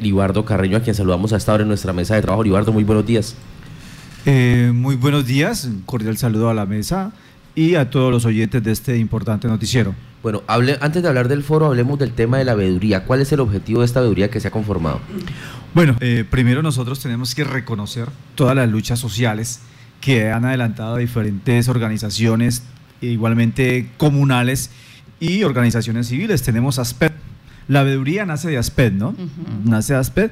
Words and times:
Libardo 0.00 0.44
Carreño, 0.44 0.76
a 0.76 0.80
quien 0.80 0.94
saludamos 0.94 1.32
a 1.32 1.36
esta 1.36 1.52
hora 1.52 1.62
en 1.62 1.68
nuestra 1.68 1.92
mesa 1.92 2.14
de 2.14 2.22
trabajo. 2.22 2.42
Libardo, 2.42 2.72
muy 2.72 2.84
buenos 2.84 3.06
días. 3.06 3.34
Eh, 4.26 4.72
muy 4.74 4.96
buenos 4.96 5.26
días, 5.26 5.64
un 5.64 5.82
cordial 5.82 6.16
saludo 6.16 6.50
a 6.50 6.54
la 6.54 6.66
mesa 6.66 7.12
y 7.54 7.76
a 7.76 7.90
todos 7.90 8.12
los 8.12 8.24
oyentes 8.24 8.62
de 8.62 8.72
este 8.72 8.98
importante 8.98 9.48
noticiero. 9.48 9.94
Bueno, 10.22 10.42
hable, 10.46 10.76
antes 10.80 11.02
de 11.02 11.08
hablar 11.08 11.28
del 11.28 11.42
foro, 11.42 11.66
hablemos 11.66 11.98
del 11.98 12.12
tema 12.12 12.38
de 12.38 12.44
la 12.44 12.54
veeduría. 12.54 13.04
¿Cuál 13.04 13.20
es 13.20 13.32
el 13.32 13.40
objetivo 13.40 13.80
de 13.80 13.86
esta 13.86 14.00
veeduría 14.00 14.30
que 14.30 14.40
se 14.40 14.48
ha 14.48 14.50
conformado? 14.50 15.00
Bueno, 15.74 15.96
eh, 16.00 16.24
primero 16.28 16.62
nosotros 16.62 17.00
tenemos 17.00 17.34
que 17.34 17.44
reconocer 17.44 18.08
todas 18.34 18.56
las 18.56 18.68
luchas 18.68 18.98
sociales 18.98 19.60
que 20.00 20.30
han 20.30 20.44
adelantado 20.44 20.96
diferentes 20.96 21.68
organizaciones, 21.68 22.62
igualmente 23.00 23.90
comunales 23.96 24.70
y 25.20 25.42
organizaciones 25.44 26.08
civiles. 26.08 26.42
Tenemos 26.42 26.78
ASPED. 26.78 27.07
La 27.68 27.82
veeduría 27.82 28.24
nace 28.24 28.48
de 28.48 28.58
ASPED, 28.58 28.92
¿no? 28.92 29.14
Nace 29.64 29.92
de 29.92 29.98
ASPED. 29.98 30.30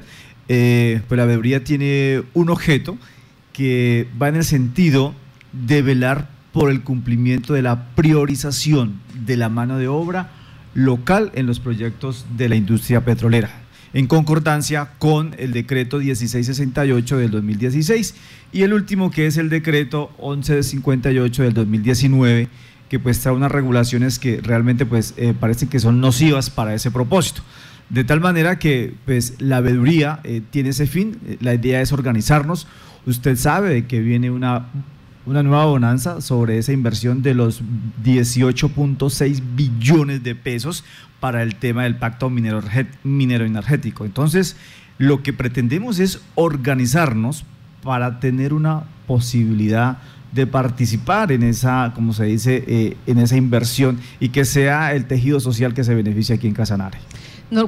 Eh, 0.49 1.01
pues 1.07 1.17
la 1.17 1.25
veeduría 1.25 1.63
tiene 1.63 2.23
un 2.33 2.49
objeto 2.49 2.97
que 3.53 4.07
va 4.21 4.29
en 4.29 4.35
el 4.35 4.43
sentido 4.43 5.13
de 5.51 5.81
velar 5.81 6.29
por 6.51 6.71
el 6.71 6.81
cumplimiento 6.81 7.53
de 7.53 7.61
la 7.61 7.89
priorización 7.95 8.99
de 9.25 9.37
la 9.37 9.49
mano 9.49 9.77
de 9.77 9.87
obra 9.87 10.31
local 10.73 11.31
en 11.35 11.45
los 11.45 11.59
proyectos 11.59 12.25
de 12.37 12.49
la 12.49 12.55
industria 12.55 13.03
petrolera, 13.03 13.49
en 13.93 14.07
concordancia 14.07 14.89
con 14.99 15.35
el 15.37 15.51
decreto 15.51 15.97
1668 15.97 17.17
del 17.17 17.31
2016 17.31 18.15
y 18.53 18.61
el 18.61 18.73
último 18.73 19.11
que 19.11 19.27
es 19.27 19.37
el 19.37 19.49
decreto 19.49 20.11
1158 20.19 21.43
del 21.43 21.53
2019 21.53 22.47
que 22.89 22.99
pues 22.99 23.19
trae 23.19 23.35
unas 23.35 23.51
regulaciones 23.51 24.19
que 24.19 24.39
realmente 24.41 24.85
pues 24.85 25.13
eh, 25.17 25.33
parecen 25.37 25.69
que 25.69 25.79
son 25.79 25.99
nocivas 25.99 26.49
para 26.49 26.73
ese 26.73 26.91
propósito. 26.91 27.41
De 27.89 28.03
tal 28.03 28.19
manera 28.19 28.59
que 28.59 28.93
pues 29.05 29.35
la 29.39 29.61
veeduría 29.61 30.19
eh, 30.23 30.41
tiene 30.49 30.69
ese 30.69 30.87
fin, 30.87 31.17
la 31.39 31.53
idea 31.53 31.81
es 31.81 31.91
organizarnos. 31.91 32.67
Usted 33.05 33.37
sabe 33.37 33.85
que 33.85 33.99
viene 33.99 34.29
una, 34.29 34.67
una 35.25 35.43
nueva 35.43 35.65
bonanza 35.65 36.19
sobre 36.21 36.57
esa 36.57 36.73
inversión 36.73 37.21
de 37.21 37.33
los 37.33 37.61
18.6 38.03 39.41
billones 39.55 40.23
de 40.23 40.35
pesos 40.35 40.83
para 41.19 41.43
el 41.43 41.55
tema 41.55 41.83
del 41.83 41.95
pacto 41.95 42.29
minero, 42.29 42.61
minero 43.03 43.45
energético. 43.45 44.05
Entonces, 44.05 44.57
lo 44.97 45.23
que 45.23 45.33
pretendemos 45.33 45.99
es 45.99 46.21
organizarnos 46.35 47.45
para 47.83 48.19
tener 48.19 48.53
una 48.53 48.83
posibilidad 49.05 49.99
participar 50.51 51.31
en 51.31 51.43
esa, 51.43 51.91
como 51.95 52.13
se 52.13 52.25
dice, 52.25 52.63
eh, 52.67 52.97
en 53.07 53.17
esa 53.19 53.37
inversión 53.37 53.99
y 54.19 54.29
que 54.29 54.45
sea 54.45 54.93
el 54.93 55.05
tejido 55.05 55.39
social 55.39 55.73
que 55.73 55.83
se 55.83 55.95
beneficie 55.95 56.35
aquí 56.35 56.47
en 56.47 56.53
Casanare. 56.53 56.99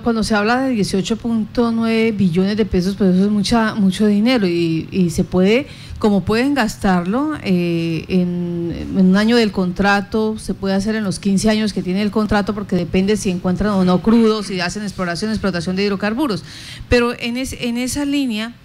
Cuando 0.04 0.24
se 0.24 0.36
habla 0.36 0.64
de 0.64 0.76
18.9 0.76 2.18
billones 2.18 2.58
de 2.58 2.66
pesos, 2.66 2.96
pues 2.98 3.16
eso 3.16 3.26
es 3.26 3.32
mucha, 3.32 3.76
mucho 3.76 4.08
dinero 4.08 4.46
y, 4.46 5.10
se 5.10 5.24
puede, 5.24 5.68
como 6.00 6.26
pueden 6.26 6.54
gastarlo 6.54 7.38
eh, 7.44 8.04
en, 8.10 8.98
un 8.98 9.16
año 9.16 9.38
del 9.38 9.54
contrato, 9.54 10.38
se 10.38 10.54
puede 10.54 10.76
hacer 10.76 10.96
en 10.96 11.06
los 11.06 11.20
15 11.20 11.50
años 11.50 11.72
que 11.72 11.82
tiene 11.82 12.02
el 12.02 12.12
contrato 12.12 12.54
porque 12.54 12.76
depende 12.76 13.16
si 13.16 13.30
encuentran 13.30 13.72
o 13.72 13.86
no 13.86 14.02
crudos, 14.02 14.48
si 14.48 14.60
hacen 14.60 14.84
exploración, 14.84 15.32
explotación 15.32 15.78
de 15.78 15.86
hidrocarburos. 15.86 16.44
Pero 16.90 17.14
en, 17.18 17.38
en 17.38 17.78
esa 17.78 18.04
línea 18.04 18.56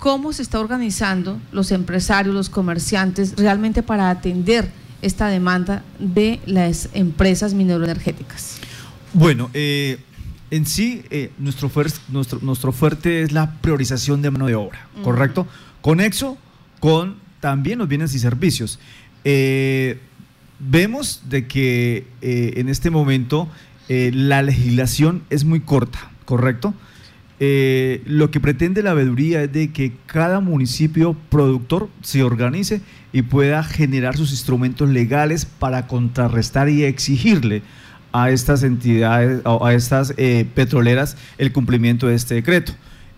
cómo 0.00 0.32
se 0.32 0.42
está 0.42 0.58
organizando 0.58 1.38
los 1.52 1.70
empresarios, 1.70 2.34
los 2.34 2.48
comerciantes, 2.48 3.36
realmente 3.36 3.84
para 3.84 4.10
atender 4.10 4.68
esta 5.02 5.28
demanda 5.28 5.84
de 5.98 6.40
las 6.46 6.88
empresas 6.94 7.54
mineroenergéticas. 7.54 8.58
Bueno, 9.12 9.50
eh, 9.52 9.98
en 10.50 10.66
sí, 10.66 11.02
eh, 11.10 11.30
nuestro, 11.38 11.70
nuestro, 12.08 12.38
nuestro 12.40 12.72
fuerte 12.72 13.22
es 13.22 13.32
la 13.32 13.52
priorización 13.60 14.22
de 14.22 14.30
mano 14.30 14.46
de 14.46 14.54
obra, 14.54 14.88
¿correcto? 15.04 15.46
Conexo 15.82 16.38
con 16.80 17.16
también 17.40 17.78
los 17.78 17.88
bienes 17.88 18.14
y 18.14 18.18
servicios. 18.18 18.78
Eh, 19.24 20.00
vemos 20.58 21.22
de 21.28 21.46
que 21.46 22.06
en 22.22 22.68
este 22.70 22.90
momento 22.90 23.48
la 23.88 24.42
legislación 24.42 25.24
es 25.28 25.44
muy 25.44 25.60
corta, 25.60 26.10
¿correcto? 26.24 26.72
Eh, 27.42 28.02
lo 28.04 28.30
que 28.30 28.38
pretende 28.38 28.82
la 28.82 28.92
veeduría 28.92 29.42
es 29.42 29.52
de 29.52 29.72
que 29.72 29.94
cada 30.04 30.40
municipio 30.40 31.16
productor 31.30 31.88
se 32.02 32.22
organice 32.22 32.82
y 33.14 33.22
pueda 33.22 33.64
generar 33.64 34.18
sus 34.18 34.30
instrumentos 34.30 34.90
legales 34.90 35.46
para 35.46 35.86
contrarrestar 35.86 36.68
y 36.68 36.84
exigirle 36.84 37.62
a 38.12 38.30
estas 38.30 38.62
entidades, 38.62 39.40
a 39.46 39.72
estas 39.72 40.12
eh, 40.18 40.46
petroleras, 40.54 41.16
el 41.38 41.50
cumplimiento 41.50 42.08
de 42.08 42.14
este 42.14 42.34
decreto. 42.34 42.72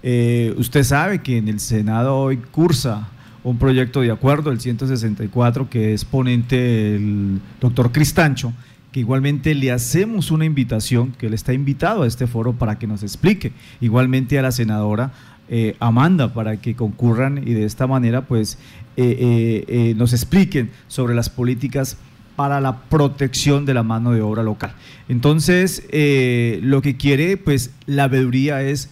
Eh, 0.05 0.55
usted 0.57 0.85
sabe 0.85 1.21
que 1.21 1.39
en 1.39 1.49
el 1.49 1.59
Senado 1.59 2.17
hoy 2.17 2.37
cursa 2.37 3.09
un 3.43 3.59
proyecto 3.59 4.03
de 4.03 4.13
acuerdo, 4.13 4.53
el 4.53 4.61
164, 4.61 5.69
que 5.69 5.95
es 5.95 6.05
ponente 6.05 6.95
el 6.95 7.41
doctor 7.61 7.91
Cristancho, 7.91 8.53
que 8.93 9.01
igualmente 9.01 9.55
le 9.55 9.73
hacemos 9.73 10.31
una 10.31 10.45
invitación, 10.45 11.13
que 11.13 11.27
él 11.27 11.35
está 11.35 11.55
invitado 11.55 12.03
a 12.03 12.07
este 12.07 12.27
foro 12.27 12.53
para 12.53 12.79
que 12.79 12.87
nos 12.87 13.03
explique, 13.03 13.53
igualmente 13.81 14.39
a 14.39 14.43
la 14.43 14.53
senadora 14.53 15.13
eh, 15.49 15.77
Amanda, 15.81 16.33
para 16.33 16.59
que 16.59 16.77
concurran 16.77 17.39
y 17.39 17.53
de 17.55 17.65
esta 17.65 17.87
manera 17.87 18.27
pues 18.27 18.59
eh, 18.97 19.65
eh, 19.67 19.95
nos 19.97 20.13
expliquen 20.13 20.71
sobre 20.89 21.15
las 21.15 21.31
políticas 21.31 21.97
para 22.37 22.61
la 22.61 22.83
protección 22.83 23.67
de 23.67 23.75
la 23.75 23.83
mano 23.83 24.13
de 24.13 24.23
obra 24.23 24.43
local. 24.43 24.73
Entonces, 25.09 25.83
lo 26.63 26.81
que 26.81 26.97
quiere 26.97 27.37
pues 27.37 27.71
la 27.87 28.09
veeduría 28.09 28.63
es 28.63 28.89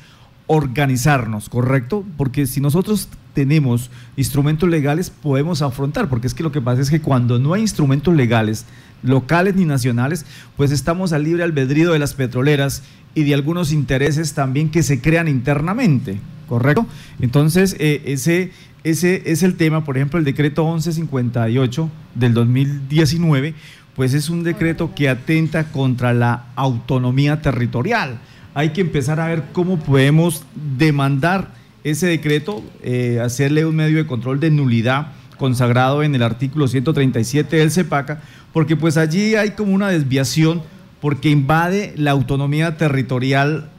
organizarnos, 0.53 1.49
¿correcto? 1.49 2.05
Porque 2.17 2.45
si 2.45 2.61
nosotros 2.61 3.09
tenemos 3.35 3.89
instrumentos 4.17 4.69
legales, 4.69 5.09
podemos 5.09 5.63
afrontar, 5.63 6.09
porque 6.09 6.27
es 6.27 6.35
que 6.35 6.43
lo 6.43 6.51
que 6.51 6.61
pasa 6.61 6.83
es 6.83 6.91
que 6.91 7.01
cuando 7.01 7.39
no 7.39 7.55
hay 7.55 7.61
instrumentos 7.61 8.13
legales, 8.17 8.67
locales 9.05 9.55
ni 9.55 9.65
nacionales, 9.65 10.27
pues 10.57 10.73
estamos 10.73 11.13
al 11.13 11.23
libre 11.23 11.45
albedrío 11.45 11.93
de 11.93 12.01
las 12.01 12.15
petroleras 12.15 12.83
y 13.15 13.23
de 13.23 13.35
algunos 13.35 13.71
intereses 13.71 14.35
también 14.35 14.71
que 14.71 14.83
se 14.83 15.01
crean 15.01 15.29
internamente, 15.29 16.19
¿correcto? 16.49 16.85
Entonces, 17.21 17.77
eh, 17.79 18.03
ese, 18.07 18.51
ese 18.83 19.23
es 19.27 19.45
el 19.45 19.55
tema, 19.55 19.85
por 19.85 19.99
ejemplo, 19.99 20.19
el 20.19 20.25
decreto 20.25 20.65
1158 20.65 21.89
del 22.17 22.35
2019, 22.35 23.55
pues 23.95 24.15
es 24.15 24.29
un 24.29 24.43
decreto 24.43 24.97
que 24.97 25.09
atenta 25.09 25.71
contra 25.71 26.13
la 26.13 26.47
autonomía 26.57 27.41
territorial. 27.41 28.19
Hay 28.55 28.71
que 28.71 28.81
empezar 28.81 29.21
a 29.21 29.29
ver 29.29 29.45
cómo 29.53 29.79
podemos 29.79 30.45
demandar 30.77 31.55
ese 31.85 32.07
decreto, 32.07 32.63
eh, 32.83 33.21
hacerle 33.23 33.65
un 33.65 33.77
medio 33.77 33.99
de 33.99 34.07
control 34.07 34.41
de 34.41 34.51
nulidad 34.51 35.13
consagrado 35.39 36.03
en 36.03 36.15
el 36.15 36.23
artículo 36.23 36.69
137 36.69 37.57
del 37.57 37.71
CEPACA, 37.71 38.21
porque 38.53 38.77
pues 38.77 38.97
allí 38.97 39.37
hay 39.37 39.53
como 39.53 39.73
una 39.73 39.89
desviación 39.89 40.63
porque 41.01 41.31
invade 41.31 41.95
la 41.97 42.11
autonomía 42.11 42.77
territorial 42.77 43.71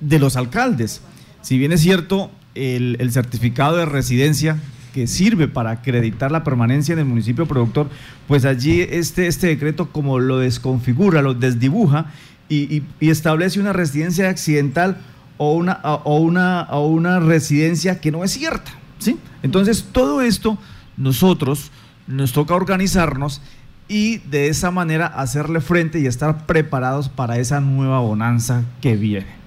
de 0.00 0.18
los 0.18 0.36
alcaldes. 0.36 1.00
Si 1.42 1.58
bien 1.58 1.72
es 1.72 1.80
cierto, 1.80 2.30
el, 2.54 3.10
certificado 3.10 3.76
de 3.76 3.86
residencia 3.86 4.58
que 4.94 5.06
sirve 5.06 5.48
para 5.48 5.70
acreditar 5.70 6.30
la 6.30 6.44
permanencia 6.44 6.92
en 6.92 7.00
el 7.00 7.04
municipio 7.04 7.46
productor, 7.46 7.88
pues 8.26 8.44
allí 8.44 8.80
este, 8.80 9.26
este 9.26 9.48
decreto 9.48 9.90
como 9.90 10.18
lo 10.18 10.38
desconfigura, 10.38 11.22
lo 11.22 11.34
desdibuja 11.34 12.12
y, 12.48 12.82
establece 13.00 13.60
una 13.60 13.72
residencia 13.72 14.28
accidental 14.28 14.98
o 15.36 15.54
una, 15.54 15.80
o, 15.82 16.18
una, 16.18 16.68
o 16.70 16.86
una 16.86 17.20
residencia 17.20 18.00
que 18.00 18.10
no 18.10 18.24
es 18.24 18.32
cierta. 18.32 18.72
¿sí? 18.98 19.18
Entonces, 19.42 19.86
todo 19.92 20.22
esto 20.22 20.58
nosotros 20.96 21.70
nos 22.06 22.32
toca 22.32 22.54
organizarnos 22.54 23.40
y 23.88 24.18
de 24.18 24.48
esa 24.48 24.70
manera 24.70 25.06
hacerle 25.06 25.60
frente 25.60 25.98
y 26.00 26.06
estar 26.06 26.46
preparados 26.46 27.08
para 27.08 27.38
esa 27.38 27.60
nueva 27.60 28.00
bonanza 28.00 28.64
que 28.80 28.96
viene. 28.96 29.38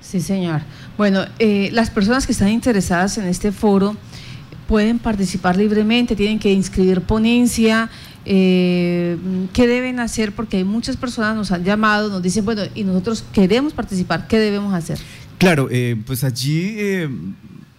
Sí, 0.00 0.20
señor. 0.20 0.62
Bueno, 0.96 1.24
eh, 1.38 1.70
las 1.72 1.90
personas 1.90 2.26
que 2.26 2.32
están 2.32 2.48
interesadas 2.48 3.18
en 3.18 3.26
este 3.26 3.52
foro 3.52 3.96
pueden 4.68 5.00
participar 5.00 5.56
libremente, 5.56 6.14
tienen 6.14 6.38
que 6.38 6.52
inscribir 6.52 7.00
ponencia. 7.00 7.90
Eh, 8.24 9.16
¿Qué 9.52 9.66
deben 9.66 9.98
hacer? 9.98 10.32
Porque 10.32 10.58
hay 10.58 10.64
muchas 10.64 10.96
personas 10.96 11.34
nos 11.34 11.50
han 11.50 11.64
llamado, 11.64 12.08
nos 12.08 12.22
dicen, 12.22 12.44
bueno, 12.44 12.62
y 12.76 12.84
nosotros 12.84 13.24
queremos 13.32 13.72
participar, 13.72 14.28
¿qué 14.28 14.38
debemos 14.38 14.72
hacer? 14.74 14.98
Claro, 15.38 15.68
eh, 15.70 15.96
pues 16.06 16.22
allí 16.22 16.76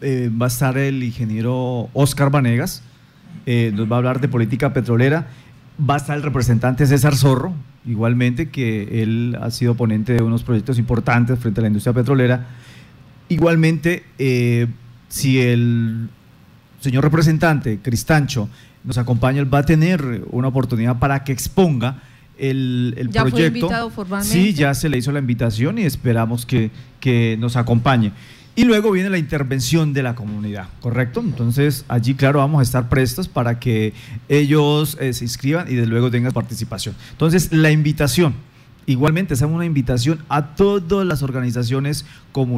va 0.01 0.45
a 0.45 0.47
estar 0.47 0.77
el 0.77 1.01
ingeniero 1.03 1.89
Oscar 1.94 2.30
Vanegas, 2.30 2.81
nos 3.45 3.89
va 3.89 3.95
a 3.95 4.00
hablar 4.00 4.19
de 4.19 4.27
política 4.27 4.74
petrolera 4.74 5.27
Va 5.80 5.94
a 5.94 5.97
estar 5.97 6.18
el 6.18 6.24
representante 6.24 6.85
César 6.85 7.15
Zorro, 7.15 7.53
igualmente, 7.85 8.50
que 8.50 9.01
él 9.01 9.38
ha 9.42 9.50
sido 9.50 9.75
ponente 9.75 10.12
de 10.12 10.21
unos 10.21 10.44
proyectos 10.44 10.77
importantes 10.77 11.39
frente 11.39 11.62
a 11.62 11.63
la 11.63 11.68
industria 11.68 11.94
petrolera. 11.94 12.47
Igualmente, 13.30 14.03
eh, 14.18 14.68
si 15.07 15.39
el 15.39 16.09
señor 16.80 17.04
representante 17.04 17.80
Cristancho 17.81 18.50
nos 18.84 18.98
acompaña, 18.98 19.40
él 19.40 19.54
va 19.54 19.60
a 19.60 19.66
tener 19.66 20.24
una 20.31 20.48
oportunidad 20.48 21.00
para 21.00 21.24
que 21.24 21.31
exponga 21.31 22.02
el, 22.38 22.94
el 22.98 23.10
proyecto. 23.10 23.48
invitado 23.48 23.90
formalmente? 23.90 24.34
Sí, 24.34 24.54
ya 24.54 24.74
se 24.74 24.90
le 24.90 24.98
hizo 24.98 25.12
la 25.12 25.20
invitación 25.20 25.78
y 25.78 25.84
esperamos 25.84 26.46
que, 26.46 26.72
que 27.00 27.38
nos 27.40 27.56
acompañe. 27.56 28.14
Y 28.56 28.66
luego 28.66 28.92
viene 28.92 29.10
la 29.10 29.18
intervención 29.18 29.94
de 29.94 30.04
la 30.04 30.16
comunidad, 30.16 30.68
¿correcto? 30.81 31.22
Entonces 31.22 31.86
allí, 31.88 32.16
claro, 32.16 32.40
vamos 32.40 32.60
a 32.60 32.64
estar 32.64 32.90
prestos 32.90 33.28
para 33.28 33.60
que 33.60 33.94
ellos 34.28 34.98
eh, 35.00 35.14
se 35.14 35.24
inscriban 35.24 35.72
y 35.72 35.76
de 35.76 35.86
luego 35.86 36.12
tengan 36.12 36.34
participación. 36.34 36.96
Entonces, 37.12 37.54
la 37.54 37.72
invitación, 37.72 38.34
igualmente, 38.86 39.36
hacemos 39.36 39.56
una 39.56 39.66
invitación 39.66 40.20
a 40.28 40.56
todas 40.56 41.08
las 41.08 41.24
organizaciones 41.24 42.06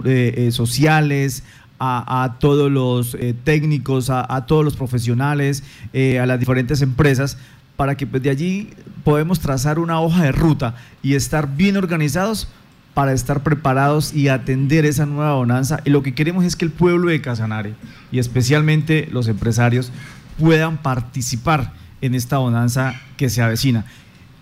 eh, 0.05 0.33
eh, 0.37 0.51
sociales, 0.51 1.43
a, 1.83 2.35
todos 2.39 2.71
los 2.71 3.17
técnicos, 3.43 4.09
a, 4.09 4.45
todos 4.45 4.63
los 4.63 4.75
profesionales, 4.75 5.63
a 5.93 6.25
las 6.25 6.39
diferentes 6.39 6.81
empresas, 6.81 7.37
para 7.75 7.97
que 7.97 8.05
pues, 8.05 8.21
de 8.21 8.29
allí 8.29 8.69
podemos 9.03 9.39
trazar 9.39 9.79
una 9.79 9.99
hoja 9.99 10.23
de 10.23 10.31
ruta 10.31 10.75
y 11.01 11.15
estar 11.15 11.55
bien 11.55 11.77
organizados 11.77 12.47
para 12.93 13.13
estar 13.13 13.41
preparados 13.41 14.13
y 14.13 14.27
atender 14.27 14.85
esa 14.85 15.05
nueva 15.05 15.33
bonanza. 15.35 15.79
Y 15.85 15.89
lo 15.89 16.03
que 16.03 16.13
queremos 16.13 16.45
es 16.45 16.55
que 16.55 16.65
el 16.65 16.71
pueblo 16.71 17.09
de 17.09 17.21
Casanare 17.21 17.73
y 18.11 18.19
especialmente 18.19 19.07
los 19.11 19.27
empresarios 19.27 19.91
puedan 20.37 20.77
participar 20.77 21.73
en 22.01 22.15
esta 22.15 22.37
bonanza 22.37 22.95
que 23.17 23.29
se 23.29 23.41
avecina. 23.41 23.85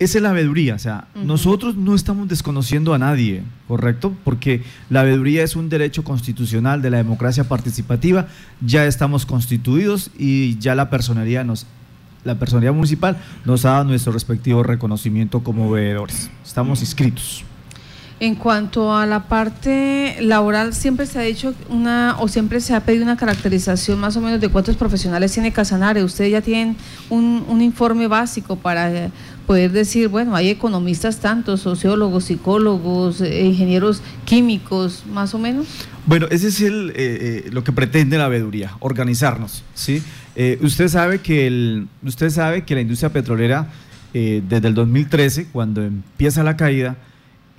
Esa 0.00 0.16
es 0.16 0.22
la 0.22 0.32
veeduría, 0.32 0.76
o 0.76 0.78
sea, 0.78 1.08
nosotros 1.14 1.76
no 1.76 1.94
estamos 1.94 2.26
desconociendo 2.26 2.94
a 2.94 2.98
nadie, 2.98 3.42
¿correcto? 3.68 4.16
Porque 4.24 4.62
la 4.88 5.02
veeduría 5.02 5.42
es 5.42 5.56
un 5.56 5.68
derecho 5.68 6.04
constitucional 6.04 6.80
de 6.80 6.88
la 6.88 6.96
democracia 6.96 7.44
participativa, 7.44 8.26
ya 8.62 8.86
estamos 8.86 9.26
constituidos 9.26 10.10
y 10.18 10.58
ya 10.58 10.74
la 10.74 10.88
personería 10.88 11.44
nos 11.44 11.66
la 12.24 12.38
personería 12.38 12.72
municipal 12.72 13.18
nos 13.44 13.66
ha 13.66 13.72
dado 13.72 13.84
nuestro 13.84 14.12
respectivo 14.12 14.62
reconocimiento 14.62 15.42
como 15.42 15.70
veedores. 15.70 16.30
Estamos 16.44 16.80
inscritos. 16.80 17.44
En 18.22 18.34
cuanto 18.34 18.94
a 18.94 19.06
la 19.06 19.28
parte 19.28 20.18
laboral, 20.20 20.74
siempre 20.74 21.06
se 21.06 21.18
ha 21.18 21.22
dicho 21.22 21.54
una, 21.70 22.16
o 22.20 22.28
siempre 22.28 22.60
se 22.60 22.74
ha 22.74 22.80
pedido 22.80 23.02
una 23.02 23.16
caracterización 23.16 23.98
más 23.98 24.14
o 24.14 24.20
menos 24.20 24.42
de 24.42 24.50
cuántos 24.50 24.76
profesionales 24.76 25.32
tiene 25.32 25.52
Casanare. 25.54 26.04
Ustedes 26.04 26.30
ya 26.30 26.42
tienen 26.42 26.76
un, 27.08 27.62
informe 27.62 28.08
básico 28.08 28.56
para 28.56 29.06
eh, 29.06 29.10
poder 29.46 29.72
decir, 29.72 30.08
bueno, 30.08 30.36
hay 30.36 30.50
economistas 30.50 31.18
tantos, 31.20 31.62
sociólogos, 31.62 32.24
psicólogos, 32.24 33.22
eh, 33.22 33.42
ingenieros 33.42 34.02
químicos, 34.26 35.04
más 35.10 35.32
o 35.32 35.38
menos. 35.38 35.66
Bueno, 36.04 36.26
ese 36.30 36.48
es 36.48 36.60
el, 36.60 36.92
eh, 36.96 37.48
lo 37.50 37.64
que 37.64 37.72
pretende 37.72 38.18
la 38.18 38.28
veeduría, 38.28 38.76
organizarnos, 38.80 39.64
¿sí? 39.72 40.02
usted 40.60 40.88
sabe 40.88 41.20
que 41.20 41.46
el, 41.46 41.88
usted 42.02 42.28
sabe 42.28 42.64
que 42.64 42.74
la 42.74 42.80
industria 42.82 43.10
petrolera 43.10 43.68
desde 44.12 44.68
el 44.68 44.74
2013, 44.74 45.48
cuando 45.52 45.82
empieza 45.82 46.42
la 46.42 46.56
caída, 46.56 46.96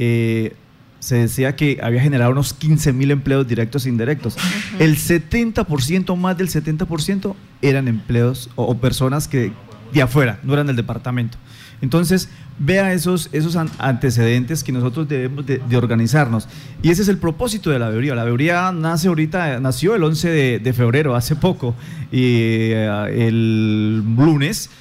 eh, 0.03 0.55
se 0.97 1.15
decía 1.15 1.55
que 1.55 1.77
había 1.83 2.01
generado 2.01 2.31
unos 2.31 2.55
15 2.55 2.91
mil 2.91 3.11
empleos 3.11 3.47
directos 3.47 3.85
e 3.85 3.89
indirectos. 3.89 4.35
El 4.79 4.97
70%, 4.97 6.15
más 6.15 6.35
del 6.39 6.49
70%, 6.49 7.35
eran 7.61 7.87
empleos 7.87 8.49
o, 8.55 8.75
personas 8.77 9.27
que 9.27 9.51
de 9.93 10.01
afuera, 10.01 10.39
no 10.41 10.53
eran 10.53 10.65
del 10.65 10.75
departamento. 10.75 11.37
Entonces, 11.81 12.29
vea 12.57 12.93
esos, 12.93 13.29
esos 13.31 13.55
antecedentes 13.55 14.63
que 14.63 14.71
nosotros 14.71 15.07
debemos 15.07 15.45
de, 15.45 15.77
organizarnos. 15.77 16.47
Y 16.81 16.89
ese 16.89 17.03
es 17.03 17.07
el 17.07 17.19
propósito 17.19 17.69
de 17.69 17.77
la 17.77 17.87
veeduría. 17.89 18.15
La 18.15 18.23
veeduría 18.23 18.71
nace 18.71 19.07
ahorita, 19.07 19.59
nació 19.59 19.93
el 19.93 20.03
11 20.03 20.59
de, 20.59 20.73
febrero, 20.73 21.15
hace 21.15 21.35
poco, 21.35 21.75
y 22.11 22.71
eh, 22.73 23.27
el 23.27 24.03
lunes 24.15 24.71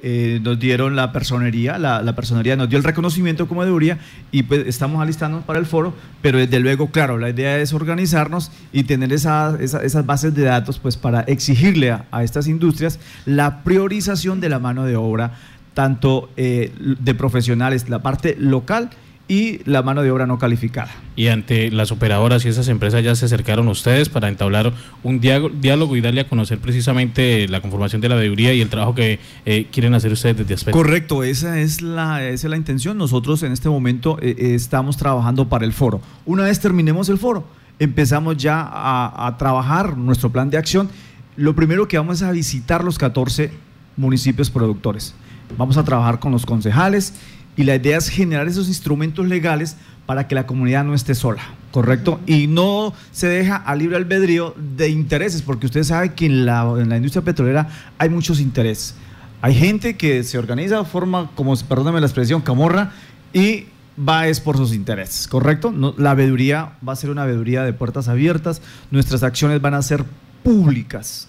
eh, 0.00 0.38
nos 0.42 0.58
dieron 0.60 0.94
la 0.94 1.10
personería, 1.10 1.76
la, 1.76 2.14
personería 2.14 2.54
nos 2.54 2.68
dio 2.68 2.78
el 2.78 2.84
reconocimiento 2.84 3.48
como 3.48 3.64
debería 3.64 3.98
y 4.30 4.44
pues 4.44 4.66
estamos 4.66 5.02
alistándonos 5.02 5.44
para 5.44 5.58
el 5.58 5.66
foro, 5.66 5.92
pero 6.22 6.38
desde 6.38 6.60
luego, 6.60 6.90
claro, 6.90 7.18
la 7.18 7.30
idea 7.30 7.58
es 7.58 7.72
organizarnos 7.72 8.52
y 8.72 8.84
tener 8.84 9.12
esas 9.12 10.06
bases 10.06 10.34
de 10.34 10.44
datos 10.44 10.78
pues 10.78 10.96
para 10.96 11.22
exigirle 11.22 11.90
a, 11.90 12.22
estas 12.22 12.46
industrias 12.46 13.00
la 13.26 13.64
priorización 13.64 14.40
de 14.40 14.48
la 14.48 14.60
mano 14.60 14.84
de 14.84 14.94
obra, 14.96 15.32
tanto 15.74 16.30
eh, 16.36 16.72
de 16.78 17.14
profesionales, 17.14 17.88
la 17.88 18.00
parte 18.00 18.36
local, 18.38 18.90
y 19.28 19.60
la 19.70 19.82
mano 19.82 20.02
de 20.02 20.10
obra 20.10 20.26
no 20.26 20.38
calificada. 20.38 20.90
Y 21.14 21.28
ante 21.28 21.70
las 21.70 21.92
operadoras 21.92 22.44
y 22.44 22.48
esas 22.48 22.66
empresas 22.68 23.04
ya 23.04 23.14
se 23.14 23.26
acercaron 23.26 23.68
a 23.68 23.70
ustedes 23.70 24.08
para 24.08 24.28
entablar 24.28 24.72
un 25.02 25.20
diálogo 25.20 25.96
y 25.96 26.00
darle 26.00 26.22
a 26.22 26.28
conocer 26.28 26.58
precisamente 26.58 27.46
la 27.46 27.60
conformación 27.60 28.00
de 28.00 28.08
la 28.08 28.14
veeduría 28.14 28.54
y 28.54 28.62
el 28.62 28.70
trabajo 28.70 28.94
que 28.94 29.20
eh, 29.44 29.66
quieren 29.70 29.94
hacer 29.94 30.12
ustedes 30.12 30.38
desde 30.38 30.54
aspecto. 30.54 30.78
Correcto, 30.78 31.22
esa 31.22 31.60
es 31.60 31.82
la, 31.82 32.26
esa 32.26 32.46
es 32.46 32.50
la 32.50 32.56
intención. 32.56 32.96
Nosotros 32.96 33.42
en 33.42 33.52
este 33.52 33.68
momento 33.68 34.18
eh, 34.22 34.34
eh, 34.38 34.54
estamos 34.54 34.96
trabajando 34.96 35.48
para 35.48 35.66
el 35.66 35.74
foro. 35.74 36.00
Una 36.24 36.44
vez 36.44 36.58
terminemos 36.58 37.10
el 37.10 37.18
foro, 37.18 37.44
empezamos 37.78 38.38
ya 38.38 38.62
a, 38.62 39.26
a 39.26 39.36
trabajar 39.36 39.98
nuestro 39.98 40.30
plan 40.30 40.48
de 40.48 40.56
acción. 40.56 40.88
Lo 41.36 41.54
primero 41.54 41.86
que 41.86 41.98
vamos 41.98 42.22
es 42.22 42.22
a 42.22 42.32
visitar 42.32 42.82
los 42.82 42.96
14 42.96 43.52
municipios 43.96 44.50
productores. 44.50 45.14
Vamos 45.56 45.76
a 45.76 45.84
trabajar 45.84 46.18
con 46.18 46.32
los 46.32 46.46
concejales 46.46 47.14
y 47.58 47.64
la 47.64 47.74
idea 47.74 47.98
es 47.98 48.08
generar 48.08 48.46
esos 48.46 48.68
instrumentos 48.68 49.26
legales 49.26 49.76
para 50.06 50.28
que 50.28 50.36
la 50.36 50.46
comunidad 50.46 50.84
no 50.84 50.94
esté 50.94 51.14
sola, 51.16 51.42
¿correcto? 51.72 52.20
Y 52.24 52.46
no 52.46 52.94
se 53.10 53.26
deja 53.26 53.56
a 53.56 53.74
libre 53.74 53.96
albedrío 53.96 54.54
de 54.56 54.88
intereses, 54.88 55.42
porque 55.42 55.66
usted 55.66 55.82
sabe 55.82 56.14
que 56.14 56.26
en 56.26 56.46
la, 56.46 56.96
industria 56.96 57.22
petrolera 57.22 57.68
hay 57.98 58.08
muchos 58.08 58.38
intereses. 58.38 58.94
Hay 59.42 59.54
gente 59.54 59.96
que 59.96 60.22
se 60.22 60.38
organiza, 60.38 60.84
forma, 60.84 61.30
como, 61.34 61.54
perdóname 61.56 62.00
la 62.00 62.06
expresión, 62.06 62.40
camorra, 62.40 62.92
y 63.32 63.64
va 63.98 64.28
es 64.28 64.38
por 64.38 64.56
sus 64.56 64.72
intereses, 64.72 65.26
¿correcto? 65.26 65.72
No, 65.72 65.94
la 65.98 66.14
veeduría 66.14 66.74
va 66.86 66.92
a 66.92 66.96
ser 66.96 67.10
una 67.10 67.26
veeduría 67.26 67.64
de 67.64 67.72
puertas 67.72 68.06
abiertas, 68.06 68.62
nuestras 68.92 69.24
acciones 69.24 69.60
van 69.60 69.74
a 69.74 69.82
ser 69.82 70.04
públicas, 70.44 71.26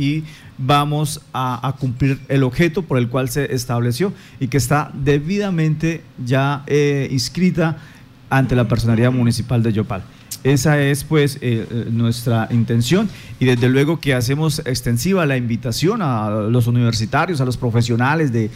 y 0.00 0.24
vamos 0.56 1.20
a, 1.34 1.74
cumplir 1.78 2.18
el 2.28 2.42
objeto 2.42 2.82
por 2.82 2.96
el 2.96 3.08
cual 3.08 3.28
se 3.28 3.54
estableció 3.54 4.12
y 4.40 4.48
que 4.48 4.56
está 4.56 4.90
debidamente 4.94 6.02
ya 6.24 6.64
eh, 6.66 7.08
inscrita 7.10 7.76
ante 8.30 8.56
la 8.56 8.66
personalidad 8.66 9.12
municipal 9.12 9.62
de 9.62 9.72
Yopal. 9.72 10.02
Esa 10.42 10.80
es 10.80 11.04
pues 11.04 11.36
eh, 11.36 11.66
eh, 11.70 11.86
nuestra 11.90 12.48
intención 12.50 13.10
y 13.38 13.44
desde 13.44 13.68
luego 13.68 14.00
que 14.00 14.14
hacemos 14.14 14.60
extensiva 14.60 15.26
la 15.26 15.36
invitación 15.36 16.00
a 16.00 16.30
los 16.30 16.66
universitarios, 16.66 17.42
a 17.42 17.44
los 17.44 17.58
profesionales 17.58 18.32
de, 18.32 18.50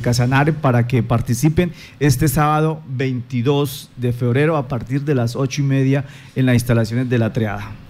Casanare 0.00 0.52
para 0.52 0.86
que 0.86 1.02
participen 1.02 1.72
este 1.98 2.28
sábado 2.28 2.80
22 2.86 3.90
de 3.96 4.12
febrero 4.12 4.56
a 4.56 4.68
partir 4.68 5.02
de 5.02 5.16
las 5.16 5.34
ocho 5.34 5.62
y 5.62 5.64
media 5.64 6.04
en 6.36 6.46
las 6.46 6.54
instalaciones 6.54 7.10
de 7.10 7.18
la 7.18 7.32
Triada. 7.32 7.85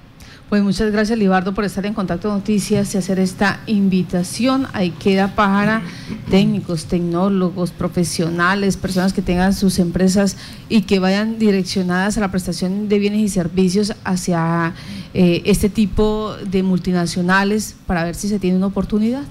Pues 0.48 0.62
muchas 0.62 0.93
gracias, 0.93 1.19
Libardo, 1.19 1.54
por 1.54 1.64
estar 1.64 1.87
en 1.87 1.93
contacto 1.93 2.29
con 2.29 2.38
Noticias 2.38 2.94
y 2.94 2.98
hacer 2.98 3.19
esta 3.19 3.58
invitación. 3.67 4.69
Ahí 4.74 4.91
queda 4.91 5.34
para 5.34 5.82
técnicos, 6.31 6.84
tecnólogos, 6.84 7.72
profesionales, 7.72 8.76
personas 8.76 9.12
que 9.12 9.22
tengan 9.22 9.53
sus 9.55 9.81
empresas 9.81 10.36
y 10.69 10.82
que 10.82 11.00
vayan 11.00 11.41
direccionadas 11.41 12.17
a 12.17 12.20
la 12.20 12.31
prestación 12.31 12.88
de 12.88 13.00
bienes 13.00 13.22
y 13.22 13.29
servicios 13.29 13.94
hacia 14.05 14.72
eh, 15.15 15.43
este 15.46 15.69
tipo 15.69 16.36
de 16.48 16.62
multinacionales 16.62 17.74
para 17.84 18.05
ver 18.05 18.15
si 18.15 18.29
se 18.29 18.38
tiene 18.38 18.56
una 18.56 18.67
oportunidad. 18.67 19.24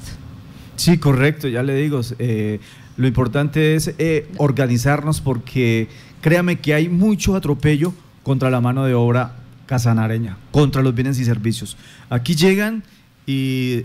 Sí, 0.75 0.97
correcto, 0.97 1.47
ya 1.47 1.63
le 1.63 1.75
digo. 1.75 2.01
Eh, 2.19 2.59
lo 2.97 3.07
importante 3.07 3.75
es 3.75 3.93
eh, 3.99 4.27
organizarnos 4.35 5.21
porque 5.21 5.87
créame 6.19 6.59
que 6.59 6.73
hay 6.73 6.89
mucho 6.89 7.37
atropello 7.37 7.93
contra 8.23 8.49
la 8.49 8.59
mano 8.59 8.83
de 8.83 8.95
obra 8.95 9.44
casanareña 9.65 10.37
contra 10.51 10.81
los 10.81 10.93
bienes 10.93 11.19
y 11.19 11.25
servicios. 11.25 11.77
Aquí 12.09 12.35
llegan 12.35 12.83
y 13.25 13.83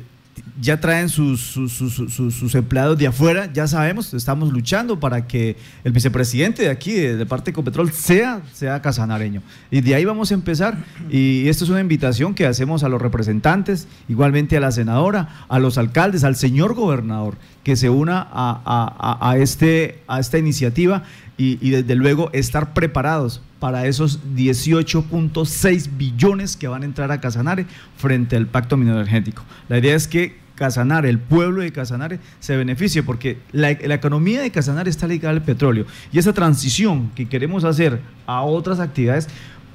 ya 0.60 0.80
traen 0.80 1.08
sus, 1.08 1.40
sus, 1.40 2.54
empleados 2.54 2.98
de 2.98 3.06
afuera, 3.06 3.50
ya 3.52 3.66
sabemos, 3.66 4.12
estamos 4.14 4.52
luchando 4.52 5.00
para 5.00 5.26
que 5.26 5.56
el 5.84 5.92
vicepresidente 5.92 6.62
de 6.62 6.70
aquí, 6.70 6.92
de, 6.92 7.26
parte 7.26 7.50
de 7.50 7.54
Copetrol, 7.54 7.90
sea, 7.92 8.42
sea 8.52 8.80
casanareño. 8.82 9.42
Y 9.70 9.80
de 9.80 9.94
ahí 9.94 10.04
vamos 10.04 10.30
a 10.30 10.34
empezar. 10.34 10.78
Y 11.10 11.48
esto 11.48 11.64
es 11.64 11.70
una 11.70 11.80
invitación 11.80 12.34
que 12.34 12.46
hacemos 12.46 12.84
a 12.84 12.88
los 12.88 13.00
representantes, 13.00 13.88
igualmente 14.08 14.56
a 14.56 14.60
la 14.60 14.72
senadora, 14.72 15.44
a 15.48 15.58
los 15.58 15.78
alcaldes, 15.78 16.24
al 16.24 16.36
señor 16.36 16.74
gobernador, 16.74 17.36
que 17.64 17.76
se 17.76 17.88
una 17.90 18.26
a, 18.30 19.36
este, 19.38 20.02
a 20.08 20.20
esta 20.20 20.38
iniciativa 20.38 21.04
y, 21.42 21.70
desde 21.70 21.94
luego 21.94 22.28
estar 22.34 22.74
preparados 22.74 23.40
para 23.60 23.86
esos 23.86 24.20
18.6 24.36 25.88
billones 25.96 26.54
que 26.54 26.68
van 26.68 26.82
a 26.82 26.84
entrar 26.84 27.10
a 27.12 27.20
Casanare 27.20 27.64
frente 27.96 28.36
al 28.36 28.46
pacto 28.46 28.74
energético. 28.74 29.42
La 29.70 29.78
idea 29.78 29.96
es 29.96 30.06
que 30.06 30.36
Casanare, 30.54 31.08
el 31.08 31.18
pueblo 31.18 31.62
de 31.62 31.72
Casanare, 31.72 32.20
se 32.40 32.58
beneficie 32.58 33.02
porque 33.02 33.38
la, 33.52 33.70
economía 33.70 34.42
de 34.42 34.50
Casanare 34.50 34.90
está 34.90 35.06
ligada 35.06 35.34
al 35.34 35.42
petróleo 35.42 35.86
y 36.12 36.18
esa 36.18 36.34
transición 36.34 37.10
que 37.14 37.26
queremos 37.26 37.64
hacer 37.64 38.00
a 38.26 38.42
otras 38.42 38.78
actividades, 38.78 39.26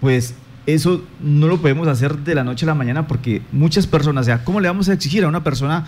pues 0.01 0.35
eso 0.67 1.03
no 1.19 1.47
lo 1.47 1.59
podemos 1.59 1.87
hacer 1.87 2.15
de 2.19 2.35
la 2.35 2.43
noche 2.43 2.65
a 2.65 2.67
la 2.67 2.75
mañana 2.75 3.07
porque 3.07 3.41
muchas 3.51 3.87
personas, 3.87 4.21
o 4.21 4.25
sea, 4.25 4.43
¿cómo 4.43 4.59
le 4.59 4.67
vamos 4.67 4.87
a 4.89 4.93
exigir 4.93 5.23
a 5.23 5.27
una 5.27 5.43
persona 5.43 5.87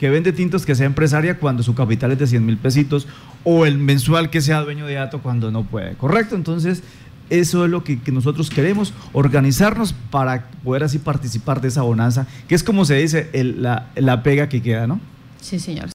que 0.00 0.10
vende 0.10 0.32
tintos 0.32 0.66
que 0.66 0.74
sea 0.74 0.86
empresaria 0.86 1.38
cuando 1.38 1.62
su 1.62 1.74
capital 1.74 2.10
es 2.12 2.18
de 2.18 2.26
100 2.26 2.44
mil 2.46 2.56
pesitos 2.56 3.06
o 3.44 3.66
el 3.66 3.78
mensual 3.78 4.30
que 4.30 4.40
sea 4.40 4.60
dueño 4.62 4.86
de 4.86 4.94
dato 4.94 5.20
cuando 5.20 5.50
no 5.52 5.62
puede? 5.64 5.92
¿Correcto? 5.94 6.34
Entonces 6.34 6.82
eso 7.28 7.64
es 7.64 7.70
lo 7.70 7.84
que, 7.84 8.00
que 8.00 8.10
nosotros 8.10 8.50
queremos, 8.50 8.92
organizarnos 9.12 9.92
para 10.10 10.46
poder 10.64 10.82
así 10.82 10.98
participar 10.98 11.60
de 11.60 11.68
esa 11.68 11.82
bonanza, 11.82 12.26
que 12.48 12.56
es 12.56 12.64
como 12.64 12.84
se 12.84 12.96
dice 12.96 13.30
el- 13.32 13.62
la, 13.62 13.86
la 13.94 14.22
pega 14.24 14.48
que 14.48 14.60
queda, 14.60 14.88
¿no? 14.88 14.98
Sí, 15.40 15.58
señor. 15.58 15.88